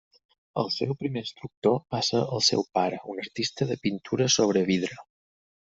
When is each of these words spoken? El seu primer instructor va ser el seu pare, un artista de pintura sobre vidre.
El 0.61 0.71
seu 0.75 0.93
primer 1.01 1.21
instructor 1.25 1.77
va 1.95 2.01
ser 2.09 2.23
el 2.37 2.43
seu 2.49 2.65
pare, 2.79 3.03
un 3.13 3.23
artista 3.27 3.71
de 3.73 3.81
pintura 3.87 4.33
sobre 4.39 4.69
vidre. 4.73 5.03